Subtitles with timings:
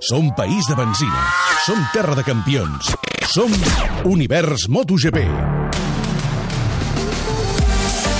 [0.00, 1.28] Som país de benzina.
[1.66, 2.88] Som terra de campions.
[3.34, 3.52] Som
[4.08, 5.20] Univers MotoGP.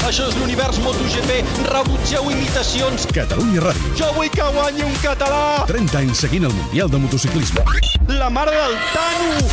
[0.05, 1.39] Això és l'univers MotoGP.
[1.71, 3.09] Rebutgeu imitacions.
[3.17, 3.95] Catalunya Ràdio.
[3.97, 5.65] Jo vull que guanyi un català.
[5.73, 7.65] 30 anys seguint el Mundial de Motociclisme.
[8.13, 9.49] La mare del Tano.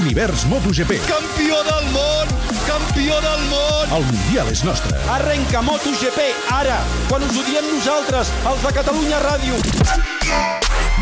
[0.00, 0.98] Univers MotoGP.
[1.06, 2.38] Campió del món.
[2.66, 3.94] Campió del món.
[3.94, 4.98] El Mundial és nostre.
[5.20, 10.19] Arrenca MotoGP ara, quan us ho diem nosaltres, els de Catalunya Ràdio.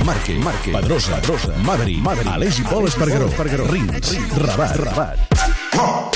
[0.04, 5.18] Marque, Marque, Pedrosa, Pedrosa, Maverick, Maverick, Aleix i Pol Espargaró, Espargaró, Rins, Rabat, Rabat.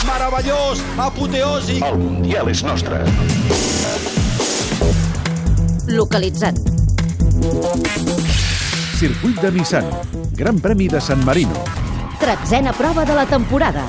[0.07, 1.83] Meravellós, apoteòsic.
[1.85, 3.03] El Mundial és nostre.
[5.93, 6.57] Localitzat.
[8.97, 10.01] Circuit de Misano.
[10.39, 11.65] Gran Premi de San Marino.
[12.21, 13.85] Tretzena prova de la temporada.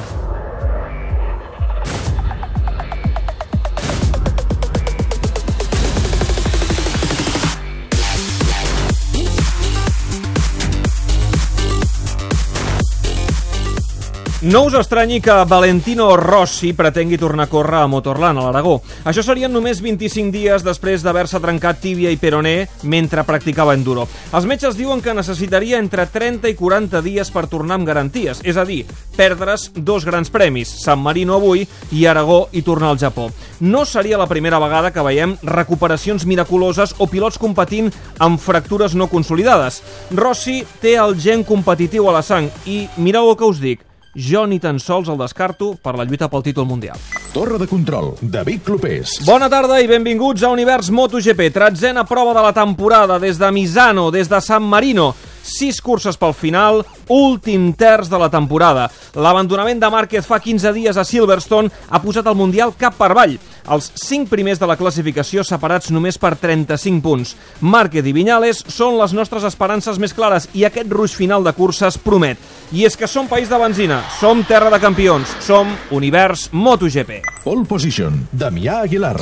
[14.44, 18.74] No us estranyi que Valentino Rossi pretengui tornar a córrer a Motorland, a l'Aragó.
[19.08, 24.04] Això serien només 25 dies després d'haver-se trencat tíbia i peroné mentre practicava enduro.
[24.36, 28.60] Els metges diuen que necessitaria entre 30 i 40 dies per tornar amb garanties, és
[28.60, 28.82] a dir,
[29.16, 31.64] perdre's dos grans premis, San Marino avui
[31.96, 33.30] i Aragó i tornar al Japó.
[33.64, 39.08] No seria la primera vegada que veiem recuperacions miraculoses o pilots competint amb fractures no
[39.08, 39.80] consolidades.
[40.12, 44.46] Rossi té el gen competitiu a la sang i mireu el que us dic, jo
[44.46, 46.98] ni tan sols el descarto per la lluita pel títol mundial.
[47.34, 49.18] Torre de control, David Clopés.
[49.26, 54.12] Bona tarda i benvinguts a Univers MotoGP, tretzena prova de la temporada des de Misano,
[54.12, 55.14] des de San Marino.
[55.44, 58.88] Sis curses pel final, últim terç de la temporada.
[59.14, 63.36] L'abandonament de Márquez fa 15 dies a Silverstone ha posat el Mundial cap per avall.
[63.68, 67.36] Els cinc primers de la classificació separats només per 35 punts.
[67.62, 72.00] Márquez i Viñales són les nostres esperances més clares i aquest ruix final de curses
[72.00, 72.40] promet.
[72.72, 77.22] I és que som país de benzina, som terra de campions, som Univers MotoGP.
[77.44, 79.18] Pole position, Damià Aguilar.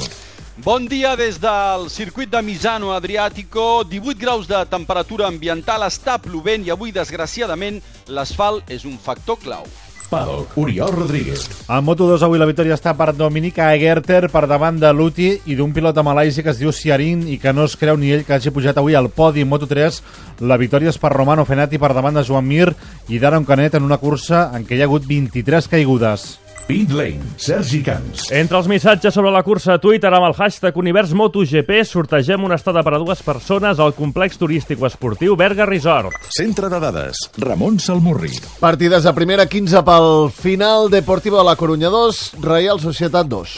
[0.64, 3.84] Bon dia des del circuit de Misano Adriàtico.
[3.84, 9.66] 18 graus de temperatura ambiental, està plovent i avui, desgraciadament, l'asfalt és un factor clau.
[10.12, 11.48] Paddock, Oriol Rodríguez.
[11.66, 15.74] A Moto2 avui la victòria està per Dominic Egerter per davant de Luti i d'un
[15.74, 18.36] pilot de Malàisia que es diu Ciarín i que no es creu ni ell que
[18.38, 20.02] hagi pujat avui al podi Moto3.
[20.46, 22.70] La victòria és per Romano Fenati per davant de Joan Mir
[23.10, 26.41] i d'Aaron Canet en una cursa en què hi ha hagut 23 caigudes.
[26.68, 28.30] Pit Lane, Sergi Camps.
[28.32, 32.56] Entre els missatges sobre la cursa a Twitter amb el hashtag Univers MotoGP sortegem una
[32.60, 36.16] estada per a dues persones al complex turístic o esportiu Berga Resort.
[36.38, 38.32] Centre de dades, Ramon Salmurri.
[38.62, 43.58] Partides de primera 15 pel final Deportivo de la Corunya 2, Real Societat 2.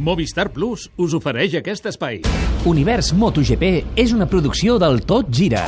[0.00, 2.22] Movistar Plus us ofereix aquest espai.
[2.64, 5.66] Univers MotoGP és una producció del Tot Gira.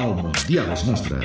[0.00, 1.18] El Mundial és nostre.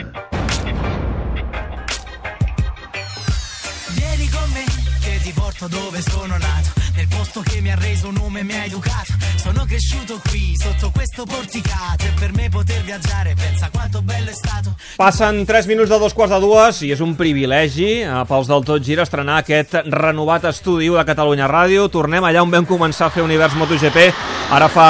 [3.96, 4.66] Vieni con me
[5.00, 8.54] che ti porto dove sono nato Nel posto che mi ha reso nome e mi
[8.54, 14.02] ha educato Sono cresciuto qui sotto questo porticato E per me poter viaggiare pensa quanto
[14.02, 18.00] bello è stato Passen 3 minuts de dos quarts de dues i és un privilegi
[18.00, 21.90] eh, pels del Tot Gira estrenar aquest renovat estudi de Catalunya Ràdio.
[21.92, 24.06] Tornem allà on vam començar a fer Univers MotoGP
[24.56, 24.88] ara fa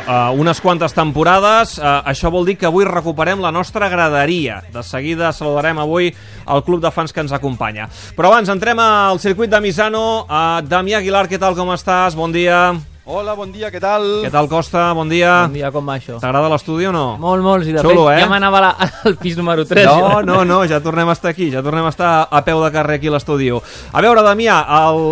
[0.00, 1.76] eh, unes quantes temporades.
[1.78, 4.58] Eh, això vol dir que avui recuperem la nostra graderia.
[4.74, 7.86] De seguida saludarem avui el club de fans que ens acompanya.
[8.18, 10.24] Però abans entrem al circuit de Misano.
[10.26, 12.14] Eh, Damià Aguilar, què tal, com estàs?
[12.16, 12.72] Bon dia.
[13.04, 14.04] Hola, bon dia, què tal?
[14.24, 14.86] Què tal, Costa?
[14.96, 15.42] Bon dia.
[15.44, 16.16] Bon dia, com va això?
[16.22, 17.18] T'agrada l'estudi o no?
[17.20, 18.22] Molt, molt, sí, de Xulo, fet, eh?
[18.22, 19.84] ja m'anava al pis número 3.
[19.84, 22.70] No, no, no, ja tornem a estar aquí, ja tornem a estar a peu de
[22.72, 23.50] carrer aquí a l'estudi.
[23.52, 24.56] A veure, Damià,
[24.86, 25.02] el...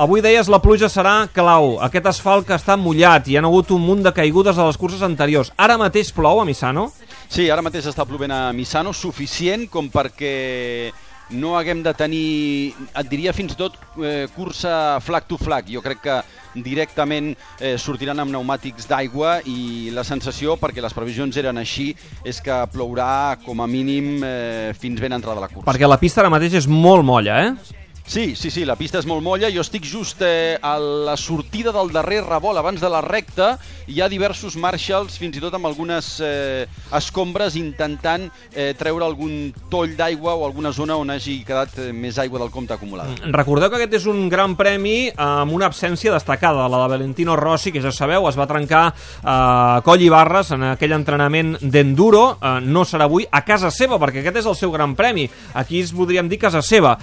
[0.00, 1.74] avui deies la pluja serà clau.
[1.84, 5.04] Aquest asfalt que està mullat, hi ha hagut un munt de caigudes a les curses
[5.04, 5.52] anteriors.
[5.60, 6.88] Ara mateix plou a Misano?
[7.28, 10.88] Sí, ara mateix està plovent a Misano, suficient com perquè
[11.32, 15.68] no haguem de tenir, et diria fins i tot, eh, cursa flag to flag.
[15.72, 16.18] Jo crec que
[16.62, 21.92] directament eh, sortiran amb pneumàtics d'aigua i la sensació, perquè les previsions eren així,
[22.24, 25.68] és que plourà com a mínim eh, fins ben entrada la cursa.
[25.70, 27.80] Perquè la pista ara mateix és molt molla, eh?
[28.06, 29.48] Sí, sí, sí, la pista és molt molla.
[29.54, 33.54] Jo estic just eh, a la sortida del darrer revolt abans de la recta.
[33.88, 36.66] Hi ha diversos marshals, fins i tot amb algunes eh,
[36.98, 42.18] escombres, intentant eh, treure algun toll d'aigua o alguna zona on hagi quedat eh, més
[42.20, 43.16] aigua del compte acumulada.
[43.32, 47.72] Recordeu que aquest és un gran premi amb una absència destacada, la de Valentino Rossi,
[47.72, 52.24] que ja sabeu, es va trencar eh, Coll i Barres en aquell entrenament d'enduro.
[52.36, 55.30] Eh, no serà avui a casa seva, perquè aquest és el seu gran premi.
[55.54, 56.98] Aquí es podríem dir casa seva.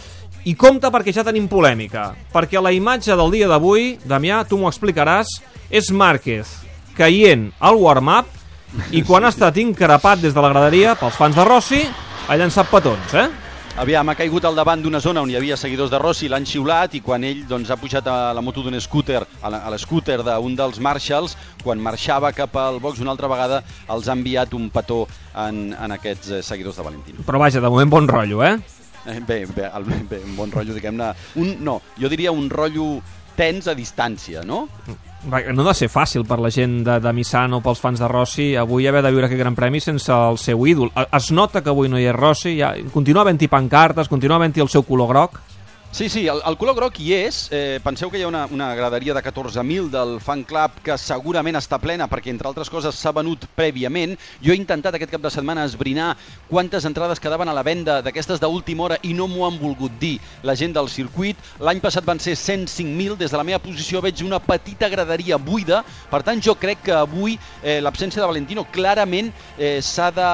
[0.47, 2.13] I compte perquè ja tenim polèmica.
[2.31, 5.39] Perquè la imatge del dia d'avui, Damià, tu m'ho explicaràs,
[5.69, 6.49] és Márquez
[6.99, 8.27] caient al warm-up
[8.93, 11.83] i quan ha estat increpat des de la graderia pels fans de Rossi,
[12.27, 13.29] ha llançat petons, eh?
[13.79, 16.97] Aviam, ha caigut al davant d'una zona on hi havia seguidors de Rossi, l'han xiulat
[16.97, 20.81] i quan ell doncs, ha pujat a la moto d'un scooter, a l'escúter d'un dels
[20.83, 25.05] Marshalls, quan marxava cap al box una altra vegada, els ha enviat un petó
[25.45, 27.23] en, en aquests eh, seguidors de Valentino.
[27.25, 28.57] Però vaja, de moment bon rotllo, eh?
[29.09, 31.13] Eh, Bé, bé, el, bé un bon rotllo, diguem-ne.
[31.41, 32.99] Un, no, jo diria un rotllo
[33.39, 34.67] tens a distància, no?
[35.27, 38.53] No ha de ser fàcil per la gent de, de Misano, pels fans de Rossi,
[38.55, 40.91] avui haver de viure aquest gran premi sense el seu ídol.
[40.95, 44.71] Es nota que avui no hi és Rossi, ja, continua havent-hi pancartes, continua havent-hi el
[44.71, 45.39] seu color groc.
[45.91, 47.37] Sí, sí, el, el color groc hi és.
[47.49, 51.57] Eh, penseu que hi ha una, una graderia de 14.000 del fan club que segurament
[51.57, 54.13] està plena perquè, entre altres coses, s'ha venut prèviament.
[54.45, 56.11] Jo he intentat aquest cap de setmana esbrinar
[56.47, 60.19] quantes entrades quedaven a la venda d'aquestes d'última hora i no m'ho han volgut dir
[60.45, 61.41] la gent del circuit.
[61.57, 63.17] L'any passat van ser 105.000.
[63.17, 65.81] Des de la meva posició veig una petita graderia buida.
[66.13, 70.29] Per tant, jo crec que avui eh, l'absència de Valentino clarament eh, s'ha de,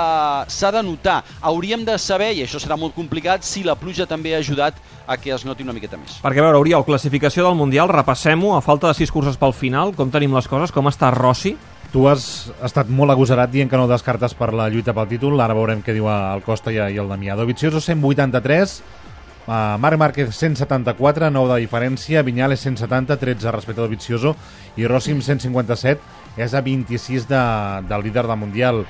[0.51, 1.21] de notar.
[1.39, 5.15] Hauríem de saber, i això serà molt complicat, si la pluja també ha ajudat a
[5.17, 6.17] que es noti una miqueta més.
[6.23, 9.95] Perquè, a veure, Oriol, classificació del Mundial, repassem-ho, a falta de sis curses pel final,
[9.95, 11.55] com tenim les coses, com està Rossi?
[11.93, 12.25] Tu has
[12.65, 15.95] estat molt agosarat dient que no descartes per la lluita pel títol, ara veurem què
[15.95, 17.37] diu el Costa i, i el Damià.
[17.39, 18.75] Dovizioso 183,
[19.47, 24.35] uh, Marc Márquez 174, 9 de diferència, Viñales 170, 13 respecte a Dovizioso,
[24.75, 26.01] i Rossi amb 157,
[26.35, 27.45] és a 26 de,
[27.87, 28.83] del líder del Mundial.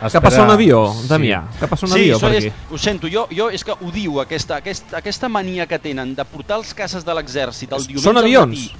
[0.00, 1.42] Espera, Que passa un avió, Damià?
[1.60, 2.52] Que passa un sí, avió per és, aquí?
[2.72, 6.24] ho sento, jo, jo és que ho diu, aquesta, aquesta, aquesta mania que tenen de
[6.24, 8.48] portar els caces de l'exèrcit el diumenge Són al avions?
[8.56, 8.70] matí.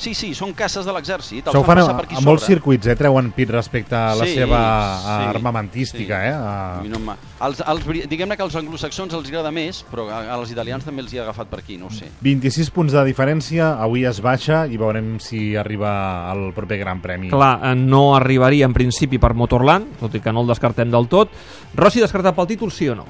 [0.00, 2.46] Sí, sí, són caces de l'exèrcit, Això ho fan a, passar per aquí a molts
[2.48, 2.94] circuits, eh?
[2.96, 4.60] treuen pit respecte a la Sí, seva
[4.96, 6.20] sí, eh, armamentística.
[6.24, 6.30] Eh?
[6.30, 6.88] I A...
[6.88, 11.04] no, els, els, diguem-ne que als anglosaxons els agrada més, però a, als italians també
[11.04, 12.08] els hi ha agafat per aquí, no ho sé.
[12.24, 15.92] 26 punts de diferència, avui es baixa i veurem si arriba
[16.30, 17.28] al proper Gran Premi.
[17.34, 21.10] Clar, eh, no arribaria en principi per Motorland, tot i que no el descartem del
[21.12, 21.36] tot.
[21.76, 23.06] Rossi descartat pel títol, sí o no?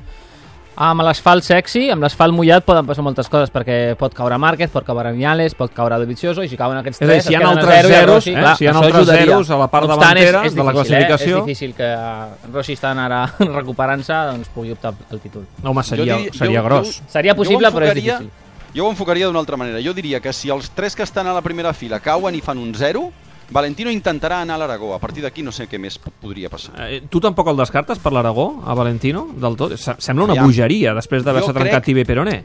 [0.81, 4.85] Amb l'asfalt sexy, amb l'asfalt mullat poden passar moltes coses, perquè pot caure Márquez, pot
[4.87, 7.27] caure Viñales, pot caure Dovizioso, i si cauen aquests És a dir, tres...
[7.27, 9.25] si hi ha altres zero el zeros, Rossi, eh, clar, si hi ha altres ajudaria.
[9.27, 11.35] zeros a la part No obstant, davantera és, és de la difícil, classificació.
[11.35, 11.41] Eh?
[11.41, 13.21] És difícil que eh, Rossi estant ara
[13.59, 15.45] recuperant-se doncs, pugui optar al títol.
[15.63, 16.95] Home, seria, Jo diria- seria jo- gros.
[16.97, 18.31] jo- Seria possible, però és difícil.
[18.73, 19.83] Jo ho enfocaria d'una altra manera.
[19.85, 22.57] Jo diria que si els tres que estan a la primera fila cauen i fan
[22.63, 23.11] un 0,
[23.51, 24.95] Valentino intentarà anar a l'Aragó.
[24.95, 26.75] A partir d'aquí no sé què més podria passar.
[26.89, 29.75] Eh, tu tampoc el descartes per l'Aragó, a Valentino, del tot?
[29.77, 30.47] Se- Sembla una Aviam.
[30.47, 32.45] bogeria, després d'haver-se Jo crec- trencat Tibé Peroné.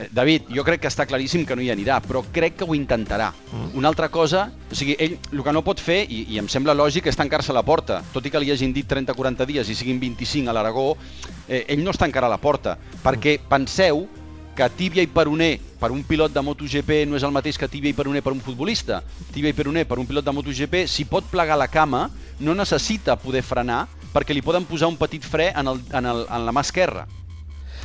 [0.00, 2.74] Eh, David, jo crec que està claríssim que no hi anirà, però crec que ho
[2.74, 3.30] intentarà.
[3.52, 3.76] Mm.
[3.76, 6.72] Una altra cosa, o sigui, ell el que no pot fer, i, i em sembla
[6.74, 8.02] lògic, és tancar-se a la porta.
[8.12, 10.96] Tot i que li hagin dit 30-40 dies i siguin 25 a l'Aragó,
[11.48, 12.78] eh, ell no es tancarà la porta.
[13.04, 14.06] Perquè penseu
[14.56, 17.90] que Tíbia i Peroné per un pilot de MotoGP no és el mateix que Tíbia
[17.90, 19.02] i Peroné per un futbolista.
[19.32, 22.10] Tíbia i Peroné per un pilot de MotoGP, si pot plegar la cama,
[22.40, 26.24] no necessita poder frenar perquè li poden posar un petit fre en, el, en, el,
[26.28, 27.06] en la mà esquerra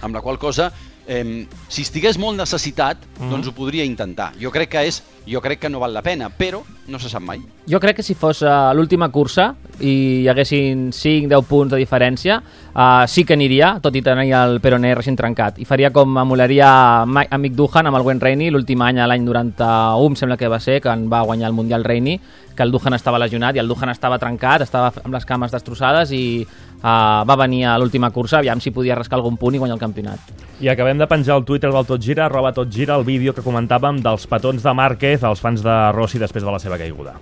[0.02, 0.72] amb la qual cosa
[1.08, 3.30] eh, si estigués molt necessitat, Mhm.
[3.30, 4.34] doncs ho podria intentar.
[4.42, 7.24] Jo crec que és, jo crec que no val la pena, però no se sap
[7.26, 7.40] mai.
[7.68, 9.48] Jo crec que si fos uh, l'última cursa
[9.80, 14.60] i hi haguessin 5-10 punts de diferència, uh, sí que aniria, tot i tenir el
[14.62, 15.58] peroné recent trencat.
[15.60, 16.70] I faria com emularia
[17.10, 20.48] Ma- amic Duhan amb el Gwen Rainey l'últim any, a l'any 91, em sembla que
[20.52, 22.20] va ser, que en va guanyar el Mundial Rainey,
[22.56, 26.14] que el Duhan estava lesionat i el Duhan estava trencat, estava amb les cames destrossades
[26.16, 29.76] i uh, va venir a l'última cursa, aviam si podia rascar algun punt i guanyar
[29.76, 30.32] el campionat.
[30.64, 33.44] I acabem de penjar al Twitter del Tot Gira, arroba Tot Gira, el vídeo que
[33.44, 37.16] comentàvem dels petons de Márquez als fans de Rossi després de la seva caiguda.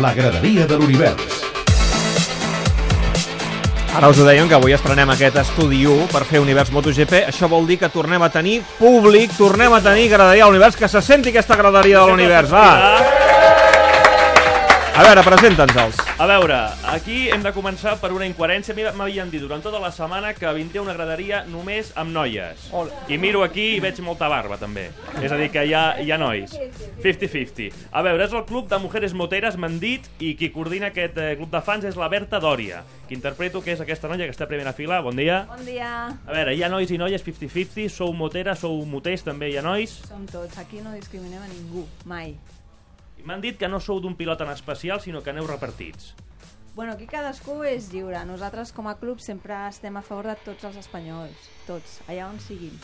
[0.00, 1.42] La graderia de l'univers.
[3.92, 7.26] Ara us ho dèiem que avui estrenem aquest estudi 1 per fer Univers MotoGP.
[7.28, 10.88] Això vol dir que tornem a tenir públic, tornem a tenir graderia de l'univers, que
[10.88, 13.31] se senti aquesta graderia de l'univers, va!
[14.92, 15.96] A veure, presenta'ns-els.
[16.20, 16.56] A veure,
[16.92, 18.74] aquí hem de començar per una incoherència.
[18.74, 22.66] A mi M'havien dit durant tota la setmana que vindria una graderia només amb noies.
[23.08, 24.90] I miro aquí i veig molta barba, també.
[25.22, 26.52] És a dir, que hi ha, hi ha nois.
[27.00, 27.72] 50-50.
[27.88, 31.32] A veure, és el club de mujeres moteres, m'han dit, i qui coordina aquest eh,
[31.40, 34.44] club de fans és la Berta Dòria, que interpreto que és aquesta noia que està
[34.44, 35.00] a primera fila.
[35.00, 35.46] Bon dia.
[35.48, 35.92] Bon dia.
[36.12, 39.64] A veure, hi ha nois i noies 50-50, sou moteres, sou moters, també hi ha
[39.64, 40.02] nois.
[40.04, 40.60] Som tots.
[40.60, 41.88] Aquí no discriminem a ningú.
[42.04, 42.36] Mai.
[43.22, 46.12] I M'han dit que no sou d'un pilot en especial, sinó que aneu repartits.
[46.74, 48.18] Bueno, aquí cadascú és lliure.
[48.26, 51.46] Nosaltres, com a club, sempre estem a favor de tots els espanyols.
[51.68, 52.00] Tots.
[52.08, 52.74] Allà on siguin.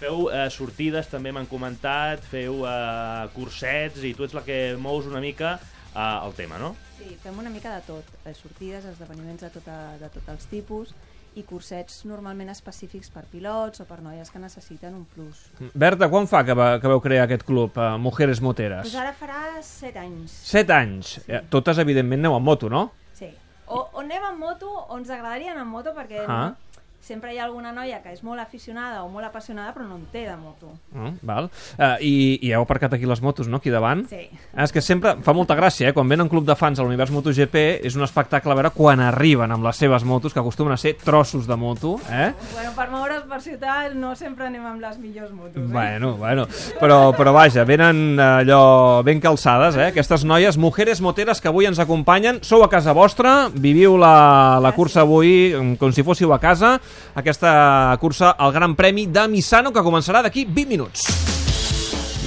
[0.00, 5.06] Feu eh, sortides, també m'han comentat, feu eh, cursets, i tu ets la que mous
[5.06, 5.60] una mica
[5.94, 6.72] uh, el tema, no?
[6.98, 8.10] Sí, fem una mica de tot.
[8.26, 10.96] Eh, Sortides, esdeveniments de, tota, de tots els tipus
[11.34, 15.46] i cursets normalment específics per pilots o per noies que necessiten un plus.
[15.74, 18.82] Berta, quan fa que, va, que vau crear aquest club, uh, Mujeres Moteres?
[18.84, 20.34] Pues ara farà 7 anys.
[20.50, 21.14] Set anys.
[21.28, 22.90] Eh, Totes, evidentment, aneu amb moto, no?
[23.16, 23.30] Sí.
[23.66, 26.52] O, o anem amb moto o ens agradaria anar amb moto perquè Ah.
[27.02, 30.06] Sempre hi ha alguna noia que és molt aficionada o molt apassionada però no en
[30.12, 30.72] té de moto.
[30.94, 31.50] Mm, val.
[31.76, 32.14] Uh, i,
[32.46, 34.04] I heu aparcat aquí les motos, no?, aquí davant.
[34.10, 34.22] Sí.
[34.54, 35.96] Ah, és que sempre fa molta gràcia, eh?
[35.96, 39.50] Quan venen club de fans a l'univers MotoGP és un espectacle a veure quan arriben
[39.50, 42.30] amb les seves motos, que acostumen a ser trossos de moto, eh?
[42.54, 45.58] Bueno, per moure's per ciutat no sempre anem amb les millors motos.
[45.58, 45.72] Eh?
[45.72, 46.46] Bueno, bueno,
[46.80, 49.90] però, però vaja, venen eh, allò ben calçades, eh?
[49.90, 54.74] Aquestes noies, mujeres moteres que avui ens acompanyen, sou a casa vostra, viviu la, la
[54.76, 56.76] cursa avui mm, com si fóssiu a casa,
[57.14, 61.06] aquesta cursa al Gran Premi de Misano, que començarà d'aquí 20 minuts.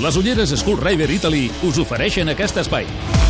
[0.02, 3.25] Les ulleres Skull Rider Italy us ofereixen aquest espai.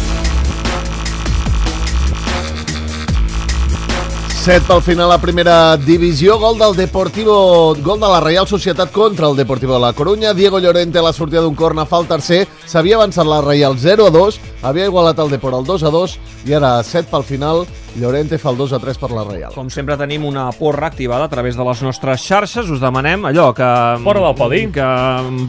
[4.46, 9.26] 7 pel final a primera divisió, gol del Deportivo, gol de la Reial Societat contra
[9.26, 12.44] el Deportivo de la Corunya, Diego Llorente a la sortida d'un corna fa el tercer,
[12.70, 16.14] s'havia avançat la Reial 0 a 2, havia igualat el Deport al 2 a 2
[16.46, 19.54] i ara 7 pel final, Llorente fa el 2 a 3 per la Reial.
[19.56, 23.50] Com sempre tenim una porra activada a través de les nostres xarxes, us demanem allò
[23.56, 23.70] que...
[24.04, 24.66] Fora del podi.
[24.76, 24.88] Que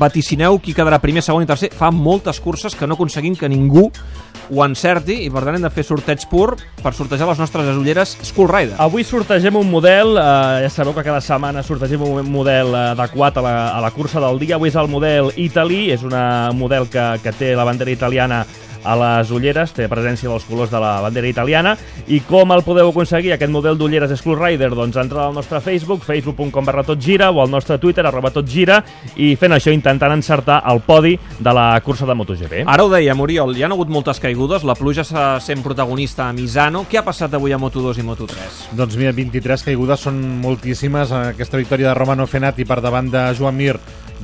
[0.01, 1.73] vaticineu qui quedarà primer, segon i tercer.
[1.75, 3.91] Fa moltes curses que no aconseguim que ningú
[4.51, 8.17] ho encerti i per tant hem de fer sorteig pur per sortejar les nostres ulleres
[8.27, 8.77] Skull Rider.
[8.83, 13.41] Avui sortegem un model, eh, ja sabeu que cada setmana sortegem un model eh, adequat
[13.41, 14.57] a la, a la cursa del dia.
[14.57, 16.15] Avui és el model Italy, és un
[16.59, 18.45] model que, que té la bandera italiana
[18.87, 21.75] a les ulleres, té presència dels colors de la bandera italiana.
[22.09, 24.71] I com el podeu aconseguir, aquest model d'ulleres Skull Rider?
[24.77, 28.81] Doncs entra al nostre Facebook, facebook.com barra totgira, o al nostre Twitter, arroba totgira,
[29.17, 32.63] i fent això intentant encertar el podi de la cursa de MotoGP.
[32.67, 36.33] Ara ho deia, Oriol, hi ha hagut moltes caigudes, la pluja està sent protagonista a
[36.37, 36.85] Misano.
[36.87, 38.59] Què ha passat avui a Moto2 i Moto3?
[38.79, 41.11] Doncs mira, 23 caigudes són moltíssimes.
[41.33, 43.75] Aquesta victòria de Romano Fenati per davant de Joan Mir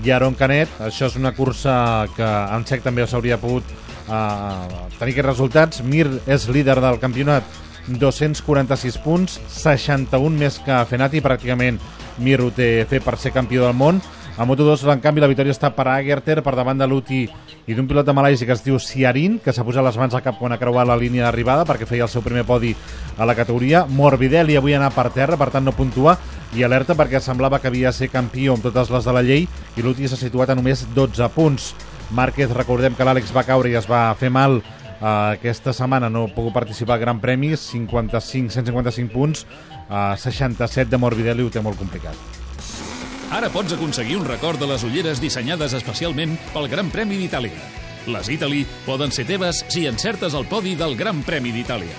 [0.05, 0.79] i Aaron Canet.
[0.87, 3.67] Això és una cursa que en sec també s'hauria pogut
[4.09, 5.83] uh, tenir aquests resultats.
[5.85, 7.45] Mir és líder del campionat
[7.89, 11.81] 246 punts, 61 més que Fenati, pràcticament
[12.19, 14.01] Mir ho té fer per ser campió del món.
[14.37, 17.27] A Moto2, en canvi, la victòria està per Agerter, per davant de Luti
[17.69, 20.23] i d'un pilot de Malàisia que es diu Siarin, que s'ha posat les mans al
[20.25, 22.73] cap quan ha creuat la línia d'arribada perquè feia el seu primer podi
[23.19, 23.85] a la categoria.
[23.87, 26.17] Morbidelli avui ha anat per terra, per tant no puntua,
[26.57, 29.47] i alerta perquè semblava que havia de ser campió amb totes les de la llei
[29.77, 31.73] i Luti s'ha situat a només 12 punts.
[32.11, 36.29] Márquez, recordem que l'Àlex va caure i es va fer mal uh, aquesta setmana, no
[36.35, 39.47] pogut participar al Gran Premi, 55, 155 punts,
[39.89, 42.17] uh, 67 de Morbidelli ho té molt complicat.
[43.33, 47.81] Ara pots aconseguir un record de les ulleres dissenyades especialment pel Gran Premi d'Itàlia.
[48.13, 51.97] Les Italy poden ser teves si encertes el podi del Gran Premi d'Itàlia.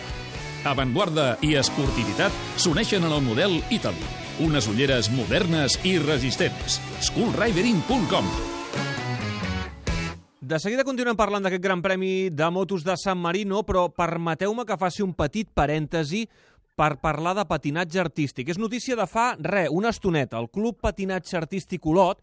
[0.69, 4.11] Avantguarda i esportivitat s'uneixen en el model Italy.
[4.45, 6.79] Unes ulleres modernes i resistents.
[7.01, 8.62] schoolridering.com
[10.43, 14.75] De seguida continuem parlant d'aquest Gran Premi de motos de San Marino, però permeteu-me que
[14.75, 16.25] faci un petit parèntesi
[16.75, 18.49] per parlar de patinatge artístic.
[18.51, 20.41] És notícia de fa, re, una estoneta.
[20.43, 22.19] El Club Patinatge Artístic Olot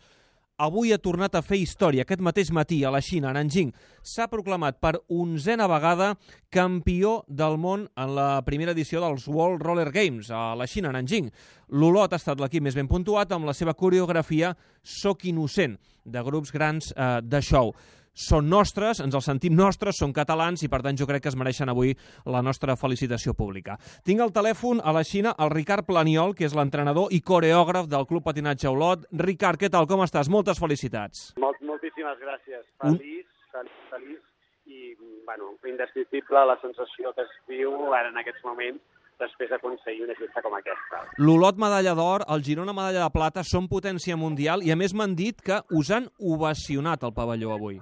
[0.60, 2.04] avui ha tornat a fer història.
[2.04, 3.70] Aquest mateix matí, a la Xina, a Nanjing,
[4.04, 6.10] s'ha proclamat per onzena vegada
[6.52, 10.98] campió del món en la primera edició dels World Roller Games, a la Xina, a
[10.98, 11.30] Nanjing.
[11.72, 14.52] L'Olot ha estat l'equip més ben puntuat amb la seva coreografia
[14.84, 17.72] Soc innocent, de grups grans eh, de show
[18.14, 21.38] són nostres, ens els sentim nostres, són catalans i per tant jo crec que es
[21.38, 21.94] mereixen avui
[22.26, 23.78] la nostra felicitació pública.
[24.04, 28.06] Tinc al telèfon a la Xina el Ricard Planiol, que és l'entrenador i coreògraf del
[28.10, 29.06] Club Patinatge Olot.
[29.12, 30.28] Ricard, què tal, com estàs?
[30.28, 31.30] Moltes felicitats.
[31.40, 32.64] Molt, moltíssimes gràcies.
[32.82, 34.26] Feliç, feliç, feliç
[34.70, 34.94] i,
[35.26, 38.82] bueno, indescriptible la sensació que es viu ara en aquests moments
[39.20, 41.02] després d'aconseguir una festa com aquesta.
[41.20, 45.16] L'Olot medalla d'or, el Girona medalla de plata, són potència mundial i a més m'han
[45.18, 47.80] dit que us han ovacionat el pavelló avui.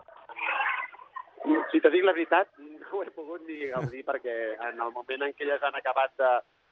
[1.72, 4.34] Si te dic la veritat, no he pogut ni gaudir perquè
[4.70, 6.30] en el moment en què elles han acabat de,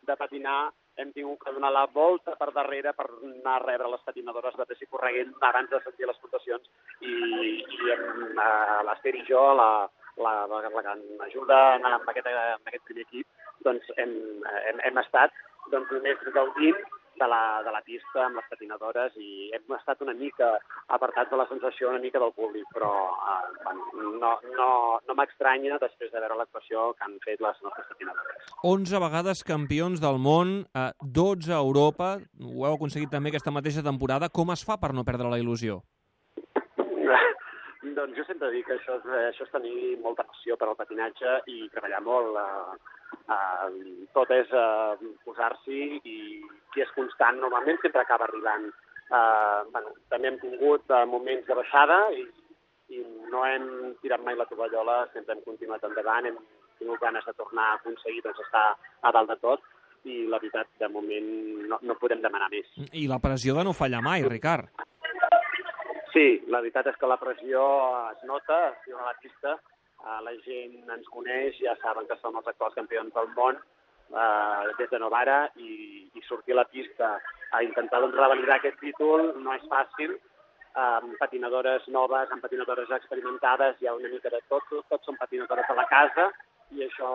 [0.09, 4.05] de patinar hem tingut que donar la volta per darrere per anar a rebre les
[4.07, 6.71] patinadores de pressa i correguent abans de sentir les puntuacions.
[7.05, 7.13] I,
[7.61, 9.69] i hem, eh, l'Ester i jo, la,
[10.17, 14.15] la, la, la que ens ajuda en, aquest, en aquest primer equip, doncs hem,
[14.63, 15.37] hem, hem estat
[15.73, 16.81] doncs, només gaudint
[17.19, 20.53] de la, de la pista amb les patinadores i hem estat una mica
[20.97, 24.71] apartats de la sensació una mica del públic, però eh, bueno, no, no,
[25.09, 28.55] no m'estranya després de veure l'actuació que han fet les nostres patinadores.
[28.63, 33.85] 11 vegades campions del món, eh, 12 a Europa, ho heu aconseguit també aquesta mateixa
[33.87, 34.31] temporada.
[34.33, 35.81] Com es fa per no perdre la il·lusió?
[37.97, 40.77] Doncs jo sempre dic que això és, eh, això és tenir molta passió per al
[40.77, 42.37] patinatge i treballar molt.
[42.37, 42.97] Eh,
[43.35, 43.69] eh,
[44.17, 46.17] tot és eh, posar-s'hi i
[46.75, 48.67] qui és constant normalment sempre acaba arribant.
[49.07, 52.27] Eh, bueno, també hem tingut eh, moments de baixada i,
[52.93, 53.01] i
[53.33, 56.37] no hem tirat mai la tovallola, sempre hem continuat endavant, hem
[56.79, 59.65] tingut ganes de tornar a aconseguir doncs, estar a dalt de tot
[60.07, 61.31] i la veritat, de moment,
[61.71, 62.69] no, no podem demanar més.
[62.93, 64.71] I la pressió de no fallar mai, Ricard.
[66.17, 67.63] Sí, la veritat és que la pressió
[68.09, 72.39] es nota, si a la pista, eh, la gent ens coneix, ja saben que som
[72.41, 77.11] els actuals campions del món eh, des de Novara i, i sortir a la pista
[77.53, 80.17] a intentar doncs, revalidar aquest títol no és fàcil,
[80.87, 85.69] amb patinadores noves, amb patinadores experimentades, hi ha una mica de tot, tots són patinadores
[85.69, 86.31] de la casa
[86.73, 87.13] i això,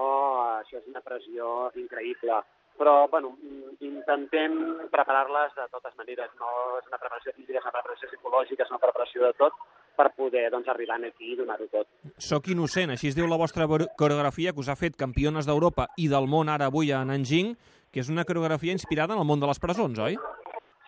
[0.62, 2.38] això és una pressió increïble.
[2.80, 3.36] Però, bueno,
[3.82, 4.56] intentem
[4.94, 6.32] preparar-les de totes maneres.
[6.40, 9.58] No és una preparació física, és una preparació psicològica, és una preparació de tot
[9.98, 11.88] per poder doncs, arribar aquí i donar-ho tot.
[12.18, 16.08] Soc innocent, així es diu la vostra coreografia que us ha fet campiones d'Europa i
[16.10, 17.56] del món ara avui a Nanjing,
[17.92, 20.16] que és una coreografia inspirada en el món de les presons, oi?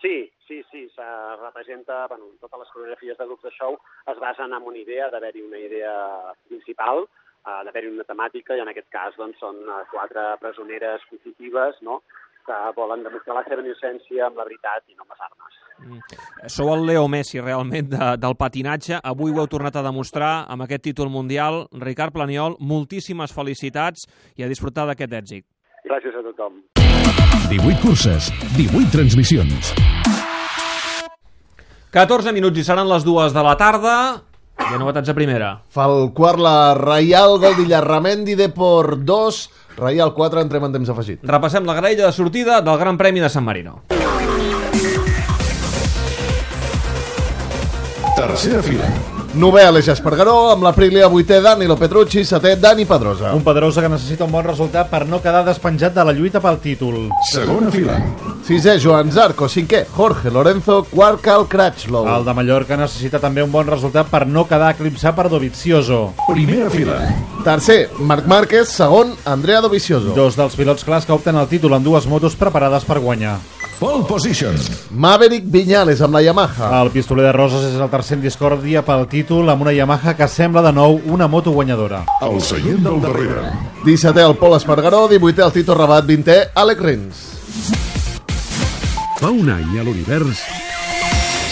[0.00, 1.04] Sí, sí, sí, se
[1.40, 3.76] representa, bueno, totes les coreografies de grups de show
[4.10, 5.94] es basen en una idea, d'haver-hi una idea
[6.48, 7.06] principal,
[7.44, 12.00] uh, d'haver-hi una temàtica, i en aquest cas doncs, són uh, quatre presoneres positives, no?,
[12.44, 15.54] que volen demostrar la seva innocència amb la veritat i no amb les armes.
[15.84, 16.48] Mm.
[16.52, 18.98] Sou el Leo Messi, realment, de, del patinatge.
[19.00, 21.64] Avui ho heu tornat a demostrar amb aquest títol mundial.
[21.80, 24.04] Ricard Planiol, moltíssimes felicitats
[24.36, 25.46] i a disfrutar d'aquest èxit.
[25.88, 26.60] Gràcies a tothom.
[27.48, 29.72] 18 curses, 18 transmissions.
[31.94, 33.96] 14 minuts i seran les dues de la tarda.
[34.54, 35.48] Hi ha novetats a primera.
[35.74, 39.40] Fa el quart la Reial Gol d'Illarramendi Deport 2,
[39.80, 41.24] Reial 4, entrem en temps afegit.
[41.26, 43.82] Repassem la graella de sortida del Gran Premi de San Marino.
[48.14, 49.13] Tercera fila.
[49.34, 53.32] Nové Aleix Espargaró, amb la Prilia vuitè Danilo Petrucci, setè Dani Pedrosa.
[53.34, 56.60] Un Pedrosa que necessita un bon resultat per no quedar despenjat de la lluita pel
[56.62, 57.08] títol.
[57.32, 57.96] Segona fila.
[58.46, 62.06] Sisè Joan Zarco, cinquè Jorge Lorenzo, quart Cal Cratchlow.
[62.14, 66.12] El de Mallorca necessita també un bon resultat per no quedar eclipsat per Dovizioso.
[66.28, 67.00] Primera fila.
[67.42, 70.14] Tercer, Marc Márquez, segon, Andrea Dovizioso.
[70.14, 73.40] Dos dels pilots clars que opten el títol en dues motos preparades per guanyar.
[73.78, 74.54] Pole position.
[74.90, 76.70] Maverick Viñales amb la Yamaha.
[76.82, 80.28] El pistoler de Roses és el tercer en discòrdia pel títol amb una Yamaha que
[80.30, 82.04] sembla de nou una moto guanyadora.
[82.22, 83.50] El seient del darrere.
[83.84, 87.24] 17è el Pol Espargaró, 18è el Tito Rabat, 20è Alec Rins.
[89.18, 90.63] Fa un any a l'univers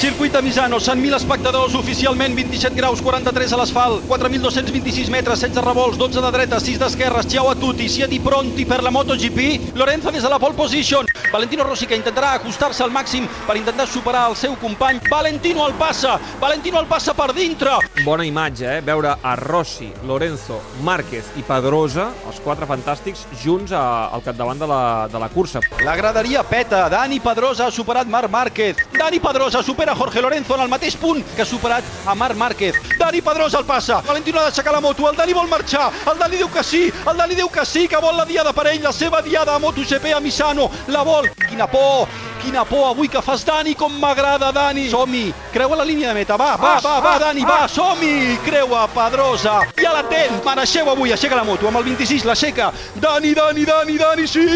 [0.03, 5.97] Circuit de Misano, 100.000 espectadors, oficialment 27 graus, 43 a l'asfalt, 4.226 metres, 16 revolts,
[5.97, 10.25] 12 de dreta, 6 d'esquerres, ciao a tutti, siedi pronti per la MotoGP, Lorenzo des
[10.25, 14.35] de la pole position, Valentino Rossi que intentarà acostar-se al màxim per intentar superar el
[14.35, 17.79] seu company, Valentino el passa, Valentino el passa per dintre.
[18.03, 18.83] Bona imatge, eh?
[18.83, 24.67] Veure a Rossi, Lorenzo, Márquez i Pedrosa, els quatre fantàstics, junts a, al capdavant de
[24.67, 25.62] la, de la cursa.
[25.87, 30.63] La graderia peta, Dani Pedrosa ha superat Marc Márquez, Dani Pedrosa supera Jorge Lorenzo en
[30.63, 32.77] el mateix punt que ha superat a Marc Márquez.
[32.99, 36.37] Dani Pedrosa el passa, Valentino ha d'aixecar la moto, el Dani vol marxar, el Dani
[36.37, 38.93] diu que sí, el Dani diu que sí, que vol la diada per ell, la
[38.93, 41.29] seva diada a MotoGP a Misano, la vol.
[41.49, 42.09] Quina por,
[42.43, 44.89] quina por avui que fas, Dani, com m'agrada, Dani.
[44.91, 49.61] Som-hi, creua la línia de meta, va, va, va, va, Dani, va, som-hi, creua Pedrosa.
[49.81, 52.73] Ja la ten, mereixeu avui, aixeca la moto, amb el 26 l'aixeca.
[52.95, 54.49] Dani, Dani, Dani, Dani, sí,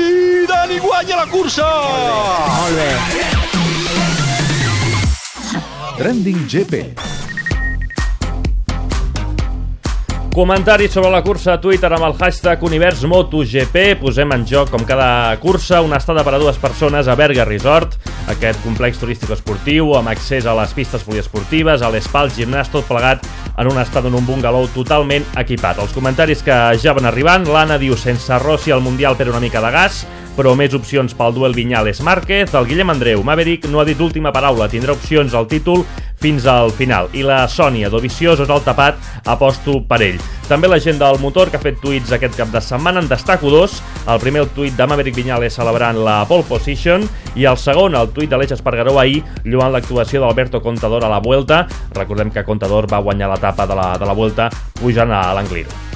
[0.48, 1.70] Dani guanya la cursa.
[2.56, 3.65] Molt bé.
[5.96, 6.92] Trending GP.
[10.34, 13.94] Comentaris sobre la cursa a Twitter amb el hashtag UniversMotoGP.
[14.02, 17.96] Posem en joc, com cada cursa, una estada per a dues persones a Berga Resort,
[18.28, 23.24] aquest complex turístic esportiu amb accés a les pistes poliesportives, a l'espal, gimnàs, tot plegat
[23.56, 25.80] en un estat en un bungalow totalment equipat.
[25.80, 29.64] Els comentaris que ja van arribant, l'Anna diu sense Rossi al Mundial per una mica
[29.64, 30.04] de gas,
[30.36, 32.52] però més opcions pel duel Vinyales Márquez.
[32.54, 35.82] El Guillem Andreu, Maverick, no ha dit l'última paraula, tindrà opcions al títol
[36.20, 37.08] fins al final.
[37.16, 40.20] I la Sònia, Dovizioso és el tapat, aposto per ell.
[40.46, 43.50] També la gent del motor que ha fet tuits aquest cap de setmana, en destaco
[43.50, 43.80] dos.
[44.06, 48.12] El primer, el tuit de Maverick Viñales celebrant la pole position, i el segon, el
[48.14, 51.64] tuit d'Aleix Espargaró ahir, lluant l'actuació d'Alberto Contador a la Vuelta.
[51.96, 55.95] Recordem que Contador va guanyar l'etapa de la, de la Vuelta pujant a l'Angliru.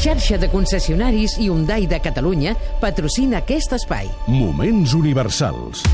[0.00, 4.08] Xarxa de concessionaris Hyundai de Catalunya patrocina aquest espai.
[4.32, 5.84] Moments universals.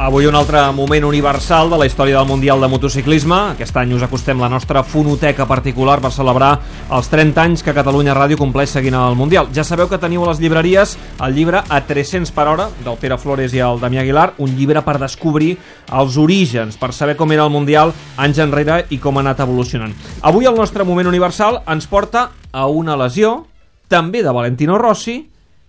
[0.00, 3.36] Avui un altre moment universal de la història del Mundial de Motociclisme.
[3.52, 6.54] Aquest any us acostem la nostra fonoteca particular per celebrar
[6.96, 9.50] els 30 anys que Catalunya Ràdio compleix seguint el Mundial.
[9.52, 13.20] Ja sabeu que teniu a les llibreries el llibre A 300 per hora del Pere
[13.20, 15.52] Flores i el Damià Aguilar, un llibre per descobrir
[15.92, 19.92] els orígens, per saber com era el Mundial anys enrere i com ha anat evolucionant.
[20.22, 23.42] Avui el nostre moment universal ens porta a una lesió,
[23.86, 25.20] també de Valentino Rossi,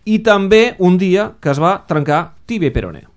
[0.08, 3.11] i també un dia que es va trencar tibia i peroné.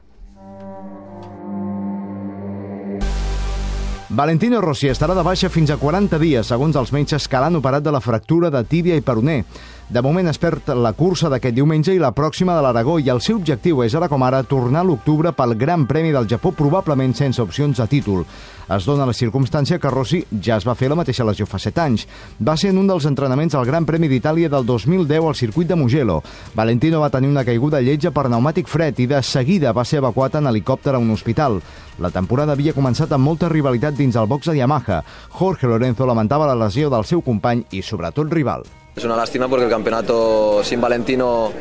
[4.10, 7.82] Valentino Rossi estarà de baixa fins a 40 dies, segons els metges que l'han operat
[7.82, 9.38] de la fractura de tíbia i peroné.
[9.84, 13.20] De moment es perd la cursa d'aquest diumenge i la pròxima de l'Aragó i el
[13.20, 17.12] seu objectiu és ara com ara tornar a l'octubre pel Gran Premi del Japó, probablement
[17.14, 18.22] sense opcions de títol.
[18.64, 21.82] Es dona la circumstància que Rossi ja es va fer la mateixa lesió fa 7
[21.82, 22.06] anys.
[22.40, 25.76] Va ser en un dels entrenaments al Gran Premi d'Itàlia del 2010 al circuit de
[25.76, 26.22] Mugello.
[26.54, 30.40] Valentino va tenir una caiguda lletja per pneumàtic fred i de seguida va ser evacuat
[30.40, 31.60] en helicòpter a un hospital.
[32.00, 35.02] La temporada havia començat amb molta rivalitat dins el box de Yamaha.
[35.28, 38.64] Jorge Lorenzo lamentava la lesió del seu company i sobretot rival.
[38.96, 41.52] Es una lástima porque el campeonato sin Valentino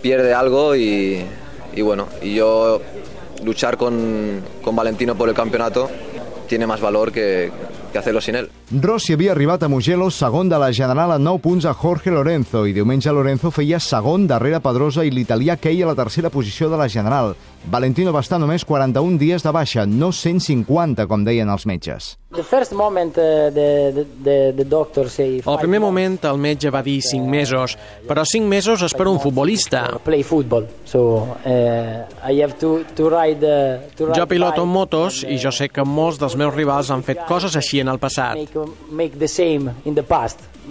[0.00, 1.24] pierde algo y,
[1.74, 2.80] y bueno, y yo
[3.44, 5.90] luchar con, con Valentino por el campeonato
[6.46, 7.50] tiene más valor que,
[7.92, 8.48] que hacerlo sin él.
[8.70, 12.66] Rossi havia arribat a Mugello segon de la general a 9 punts a Jorge Lorenzo
[12.66, 16.78] i diumenge Lorenzo feia segon darrere Pedrosa i l'italià Kei a la tercera posició de
[16.78, 17.34] la general.
[17.66, 22.14] Valentino va estar només 41 dies de baixa, no 150, com deien els metges.
[22.32, 26.82] The first moment uh, the, the, the doctor say Al primer moment el metge va
[26.84, 27.76] dir 5 mesos,
[28.08, 29.86] però 5 mesos és per un futbolista.
[30.04, 30.68] play football.
[30.84, 33.40] So I have to to ride
[33.96, 37.02] to ride Jo piloto bike motos i jo sé que molts dels meus rivals han
[37.02, 38.38] fet coses així en el passat.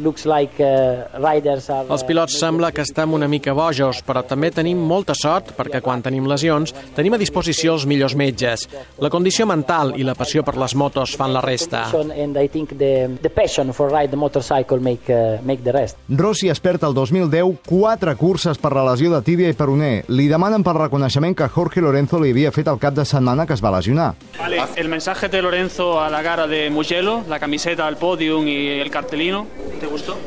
[0.03, 4.51] Looks like uh, riders are Els pilots sembla que estem una mica bojos, però també
[4.53, 8.67] tenim molta sort perquè quan tenim lesions tenim a disposició els millors metges.
[9.01, 11.87] La condició mental i la passió per les motos fan la resta.
[12.17, 15.97] and I think the the passion for ride the motorcycle make uh, make the rest.
[16.09, 20.03] Rossi es perd el 2010 quatre curses per la lesió de tíbia i peroné.
[20.09, 23.53] Li demanen pel reconeixement que Jorge Lorenzo li havia fet el cap de setmana que
[23.53, 24.13] es va lesionar.
[24.37, 28.79] Vale, el mensaje de Lorenzo a la cara de Mugello, la camiseta, el podium y
[28.79, 29.47] el cartelino,
[29.87, 30.17] ¿te gustó?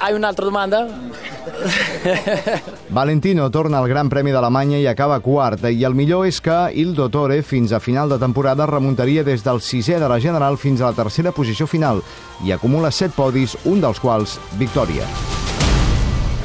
[0.00, 0.88] Hay una altra domanda?
[2.90, 6.94] Valentino torna al Gran Premi d'Alemanya i acaba quart, i el millor és que Il
[6.94, 10.92] Dottore fins a final de temporada remuntaria des del sisè de la general fins a
[10.92, 12.02] la tercera posició final
[12.44, 15.08] i acumula set podis, un dels quals victòria.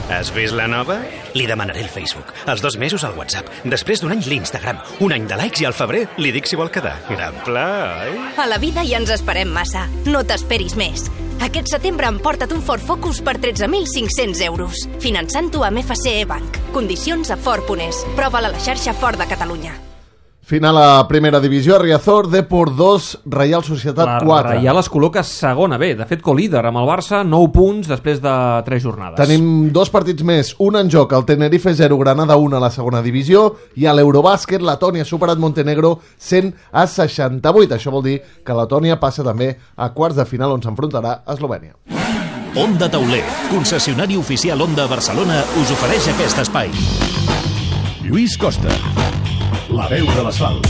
[0.09, 0.97] Has vist la nova?
[1.37, 2.31] Li demanaré el Facebook.
[2.49, 3.47] Els dos mesos al WhatsApp.
[3.69, 4.79] Després d'un any l'Instagram.
[5.05, 6.95] Un any de likes i al febrer li dic si vol quedar.
[7.11, 7.65] Gran pla,
[8.07, 8.15] oi?
[8.41, 9.85] A la vida ja ens esperem massa.
[10.09, 11.05] No t'esperis més.
[11.45, 14.87] Aquest setembre emporta't un Ford Focus per 13.500 euros.
[15.03, 16.57] Finançant-ho amb FCE Bank.
[16.73, 18.01] Condicions a Ford.es.
[18.17, 19.77] Prova-la a la xarxa Ford de Catalunya.
[20.49, 24.53] Final a primera divisió, Riazor, Depor 2, Reial Societat La 4.
[24.55, 28.31] Reial es col·loca segona, bé, de fet co-líder amb el Barça, 9 punts després de
[28.65, 29.19] 3 jornades.
[29.21, 33.03] Tenim dos partits més, un en joc, el Tenerife 0, Granada 1 a la segona
[33.05, 33.43] divisió,
[33.77, 37.77] i a l'Eurobàsquet Letònia ha superat Montenegro 100 a 68.
[37.77, 41.77] Això vol dir que Letònia passa també a quarts de final on s'enfrontarà a Eslovènia.
[42.57, 43.21] Onda Tauler,
[43.53, 46.73] concessionari oficial Onda Barcelona, us ofereix aquest espai.
[48.01, 48.73] Lluís Costa,
[49.69, 50.67] la veu de l'asfalt.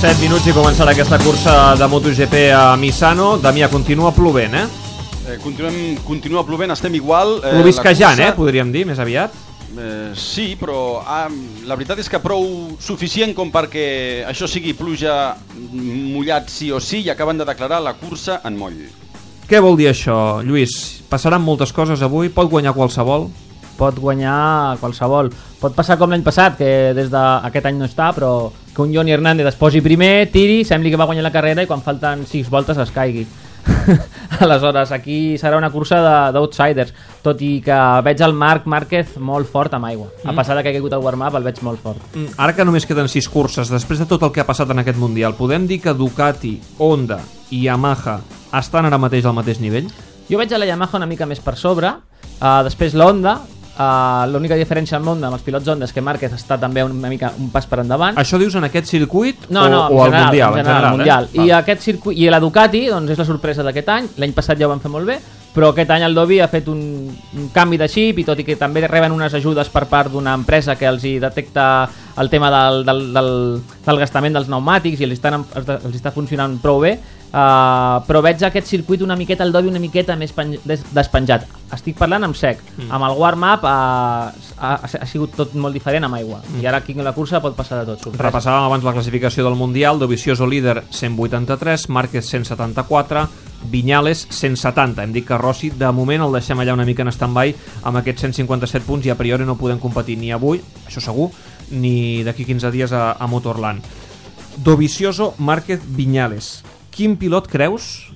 [0.00, 3.34] 7 minuts i començarà aquesta cursa de MotoGP a Misano.
[3.36, 4.64] Damià, continua plovent, eh?
[5.28, 7.36] Eh, continuem, continua plovent, estem igual.
[7.44, 8.32] Eh, Plovisquejant, la eh?
[8.32, 9.34] Podríem dir, més aviat.
[9.76, 11.28] Eh, sí, però ah,
[11.68, 15.36] la veritat és que prou suficient com perquè això sigui pluja
[15.68, 18.80] mullat sí o sí i acaben de declarar la cursa en moll.
[19.50, 21.04] Què vol dir això, Lluís?
[21.12, 22.32] Passaran moltes coses avui?
[22.32, 23.28] Pot guanyar qualsevol?
[23.80, 25.32] Pot guanyar qualsevol.
[25.60, 29.12] Pot passar com l'any passat, que des d'aquest any no està, però que un Johnny
[29.16, 32.50] Hernández es posi primer, tiri, sembli que va guanyar la carrera i quan falten 6
[32.52, 33.24] voltes es caigui.
[34.40, 39.48] Aleshores, aquí serà una cursa de- d'outsiders, tot i que veig el Marc Márquez molt
[39.52, 40.08] fort amb aigua.
[40.24, 40.36] A Mm.
[40.36, 41.98] pesar de que ha caigut el warm-up, el veig molt fort.
[42.14, 44.78] Mm, Ara que només queden 6 curses, després de tot el que ha passat en
[44.78, 48.20] aquest Mundial, podem dir que Ducati, Honda i Yamaha
[48.58, 49.88] estan ara mateix al mateix nivell?
[50.30, 53.40] Jo veig a la Yamaha una mica més per sobre, uh, després l'Honda,
[53.80, 57.10] uh, l'única diferència amb l'Honda, amb els pilots Honda, és que Márquez està també una
[57.12, 58.18] mica un pas per endavant.
[58.20, 60.58] Això dius en aquest circuit No, o, no, o en al general, Mundial?
[60.58, 61.28] en general, mundial.
[61.32, 61.44] Eh?
[61.46, 64.10] I aquest circuit, i la Ducati doncs, és la sorpresa d'aquest any.
[64.20, 65.18] L'any passat ja ho van fer molt bé,
[65.54, 68.46] però aquest any el Dobby ha fet un, un canvi de xip i tot i
[68.46, 71.64] que també reben unes ajudes per part d'una empresa que els hi detecta
[72.20, 73.32] el tema del, del, del,
[73.86, 76.98] del gastament dels pneumàtics i els, estan, els està funcionant prou bé
[77.32, 81.46] uh, però veig aquest circuit una miqueta el Dobby una miqueta més penj- des, despenjat
[81.72, 82.90] estic parlant amb sec Mm.
[82.90, 83.68] amb el warm-up uh,
[84.58, 86.60] ha, ha sigut tot molt diferent amb aigua Mm.
[86.62, 88.24] i ara aquí en la cursa pot passar de tot sorpresa.
[88.30, 93.28] Repassàvem abans la classificació del Mundial, Dovizioso líder 183, Márquez 174,
[93.70, 95.02] Viñales 170.
[95.04, 98.22] Hem dit que Rossi de moment el deixem allà una mica en stand-by amb aquests
[98.22, 101.30] 157 punts i a priori no podem competir ni avui, això segur,
[101.70, 103.82] ni d'aquí 15 dies a, a Motorland.
[104.56, 106.62] Dovizioso, Márquez, Viñales.
[106.90, 108.10] Quin pilot creus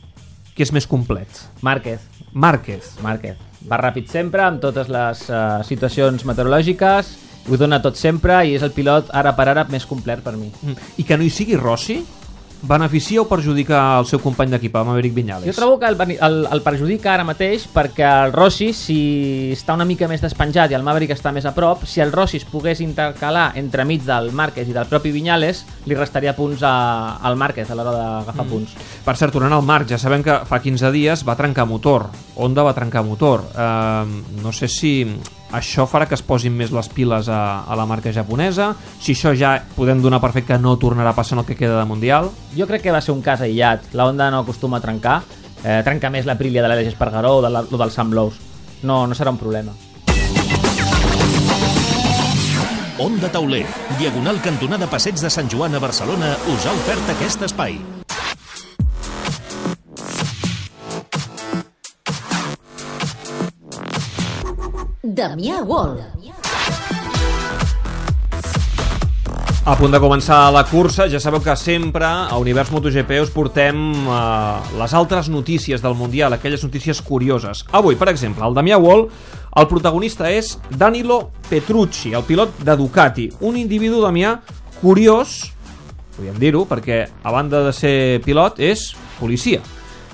[0.55, 1.29] que és més complet?
[1.63, 2.03] Márquez.
[2.33, 2.95] Márquez.
[3.03, 3.39] Márquez.
[3.65, 7.15] Va ràpid sempre, amb totes les uh, situacions meteorològiques,
[7.49, 10.51] ho dona tot sempre i és el pilot ara per ara més complet per mi.
[10.63, 10.91] Mm.
[11.01, 12.03] I que no hi sigui Rossi?
[12.65, 15.49] Beneficia o perjudica el seu company d'equip, el Maverick Viñales?
[15.51, 18.99] Jo trobo que el, el, el perjudica ara mateix perquè el Rossi, si
[19.53, 22.41] està una mica més despenjat i el Maverick està més a prop, si el Rossi
[22.41, 26.75] es pogués intercalar entremig del Márquez i del propi Viñales, li restaria punts a,
[27.21, 28.51] al Márquez a l'hora d'agafar mm.
[28.51, 28.77] punts.
[29.05, 32.09] Per cert, tornant al Marc, ja sabem que fa 15 dies va trencar motor.
[32.41, 33.45] Honda va trencar motor.
[33.53, 34.95] Uh, no sé si
[35.53, 39.35] això farà que es posin més les piles a, a la marca japonesa, si això
[39.37, 41.87] ja podem donar per fet que no tornarà a passar en el que queda de
[41.89, 42.31] Mundial.
[42.57, 43.93] Jo crec que va ser un cas aïllat.
[43.95, 45.23] La Honda no acostuma a trencar.
[45.65, 48.41] Eh, trenca més la Aprilia de l'Aleix Espargaró o de la, o del Sam Lowe's.
[48.83, 49.73] No, no serà un problema.
[52.99, 53.65] Onda Tauler,
[53.99, 57.81] diagonal cantonada Passeig de Sant Joan a Barcelona, us ha ofert aquest espai.
[65.15, 66.01] Damià Wall.
[69.65, 73.79] A punt de començar la cursa, ja sabeu que sempre a Univers MotoGP us portem
[73.95, 77.63] eh, les altres notícies del Mundial, aquelles notícies curioses.
[77.71, 79.07] Avui, per exemple, el Damià Wall,
[79.55, 84.35] el protagonista és Danilo Petrucci, el pilot de Ducati, un individu, Damià,
[84.83, 85.39] curiós,
[86.19, 87.97] podríem dir-ho, perquè a banda de ser
[88.27, 89.63] pilot és policia.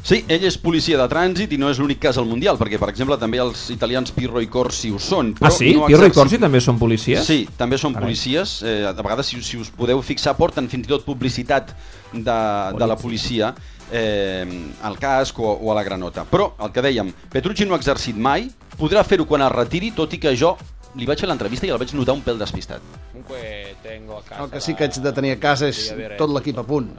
[0.02, 2.88] Sí, ell és policia de trànsit i no és l'únic cas al Mundial, perquè, per
[2.92, 5.34] exemple, també els italians Pirro i Corsi ho són.
[5.40, 5.74] Ah, sí?
[5.76, 7.26] no Pirro i Corsi també són policies?
[7.28, 8.08] Sí, també són Carai.
[8.08, 8.56] policies.
[8.64, 11.74] Eh, de vegades, si, si us podeu fixar, porten fins i tot publicitat
[12.12, 12.40] de,
[12.80, 13.52] de la policia
[13.92, 14.46] eh,
[14.82, 16.24] al casc o, o a la granota.
[16.30, 18.48] Però, el que dèiem, Petrucci no ha exercit mai,
[18.80, 20.56] podrà fer-ho quan es retiri, tot i que jo
[20.98, 22.82] li vaig fer l'entrevista i el vaig notar un pèl despistat.
[23.12, 26.32] Comunque tengo a casa El que sí que haig de tenir a casa és tot
[26.32, 26.90] l'equip a punt.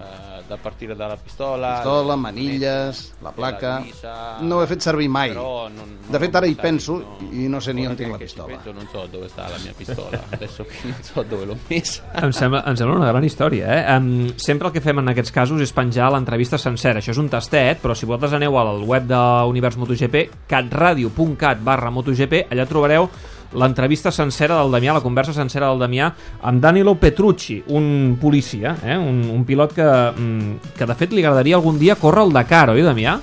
[0.52, 3.78] Eh, da partire dalla pistola, Pistola, le manilles, la placa...
[3.80, 5.30] divisa, No ho he fet servir mai.
[5.32, 8.18] però non- De fet, ara hi penso no- i no sé ni on tinc la
[8.18, 8.48] pistola.
[8.54, 12.04] penso, non so dove sta la mia pistola, adesso che non so dove l'ho messa.
[12.22, 13.96] Em sembla, em sembla una gran història, eh?
[13.96, 17.00] Um, sempre el que fem en aquests casos és penjar l'entrevista sencera.
[17.00, 22.48] Això és un tastet, però si vosaltres aneu al web d'Univers MotoGP, catradio.cat barra MotoGP,
[22.52, 23.08] allà trobareu
[23.54, 26.12] l'entrevista sencera del Damià, la conversa sencera del Damià
[26.48, 28.98] amb Danilo Petrucci, un policia, eh?
[28.98, 32.70] un, un pilot que, mm, que de fet li agradaria algun dia córrer el Dakar,
[32.72, 33.18] oi, Damià?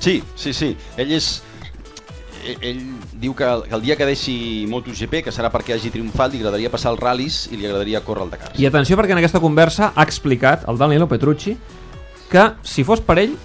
[0.00, 0.74] Sí, sí, sí.
[0.96, 1.30] Ell és...
[2.44, 2.78] ell- Ell
[3.20, 6.38] diu que el, que el dia que deixi MotoGP, que serà perquè hagi triomfat, li
[6.40, 8.52] agradaria passar els ral·lis i li agradaria córrer el Dakar.
[8.56, 11.56] I atenció perquè en aquesta conversa ha explicat el Danilo Petrucci
[12.30, 13.36] que si fos per ell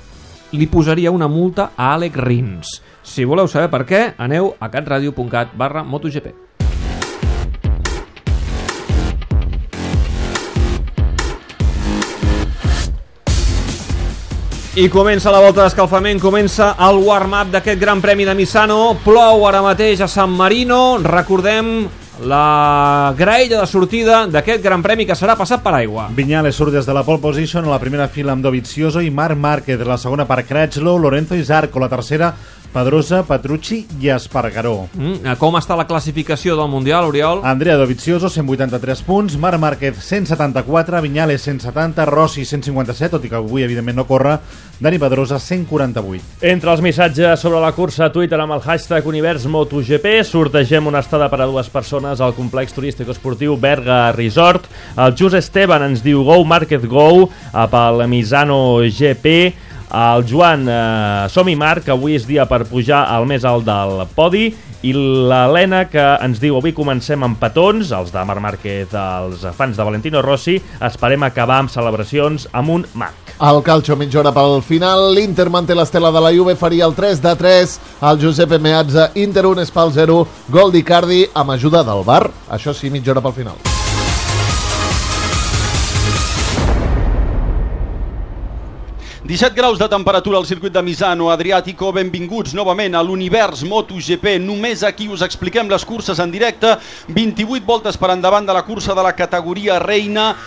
[0.56, 2.80] li posaria una multa a Alec Rins.
[3.04, 6.34] Si voleu saber per què, aneu a catradio.cat barra MotoGP.
[14.76, 18.98] I comença la volta d'escalfament, comença el warm-up d'aquest Gran Premi de Misano.
[19.06, 20.98] Plou ara mateix a San Marino.
[21.00, 21.86] Recordem
[22.24, 26.08] la graella de sortida d'aquest Gran Premi que serà passat per aigua.
[26.16, 29.38] Viñales surt des de la pole position a la primera fila amb Dovizioso i Marc
[29.38, 32.34] Márquez, la segona per Crutchlow, Lorenzo Isarco, la tercera
[32.76, 34.90] Pedrosa, Petrucci i Espargaró.
[35.00, 37.40] Mm, com està la classificació del Mundial, Oriol?
[37.48, 43.64] Andrea Dovizioso, 183 punts, Marc Márquez, 174, Viñales, 170, Rossi, 157, tot i que avui,
[43.64, 44.42] evidentment, no corre,
[44.84, 46.44] Dani Pedrosa, 148.
[46.52, 51.00] Entre els missatges sobre la cursa a Twitter amb el hashtag Univers MotoGP sortegem una
[51.00, 54.68] estada per a dues persones al complex turístic esportiu Berga Resort.
[55.00, 59.65] El Jus Esteban ens diu Go Márquez Go a pel Misano GP.
[59.94, 64.06] El Joan eh, Som i Marc, avui és dia per pujar al més alt del
[64.16, 64.48] podi
[64.86, 69.78] I l'Helena, que ens diu avui comencem amb petons, els de Marc Márquez, els fans
[69.78, 73.34] de Valentino Rossi, esperem acabar amb celebracions amb un Marc.
[73.40, 75.10] Al calcio, mitja hora pel final.
[75.16, 77.78] L'Inter manté l'estela de la Juve, faria el 3 de 3.
[78.12, 80.22] El Giuseppe Meazza, Inter 1, Spal 0.
[80.54, 82.30] Gol d'Icardi amb ajuda del VAR.
[82.48, 83.60] Això sí, mitja hora pel final.–
[89.26, 94.38] 17 graus de temperatura al circuit de Misano, Adriàtico, benvinguts novament a l'univers MotoGP.
[94.38, 96.78] Només aquí us expliquem les curses en directe.
[97.10, 100.38] 28 voltes per endavant de la cursa de la categoria reina.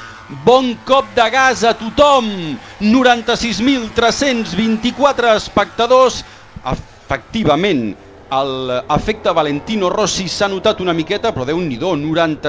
[0.46, 2.54] Bon cop de gas a tothom!
[2.78, 6.22] 96.324 espectadors.
[6.62, 7.98] Efectivament,
[8.30, 12.46] l'efecte Valentino Rossi s'ha notat una miqueta, però déu nhi 90